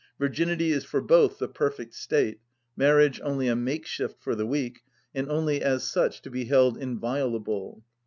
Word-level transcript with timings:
Virginity 0.17 0.71
is 0.71 0.83
for 0.83 0.99
both 0.99 1.37
the 1.37 1.47
perfect 1.47 1.93
state, 1.93 2.39
marriage 2.75 3.21
only 3.23 3.47
a 3.47 3.53
make‐shift 3.53 4.15
for 4.17 4.33
the 4.33 4.47
weak, 4.47 4.81
and 5.13 5.29
only 5.29 5.61
as 5.61 5.83
such 5.83 6.23
to 6.23 6.31
be 6.31 6.45
held 6.45 6.75
inviolable. 6.75 7.83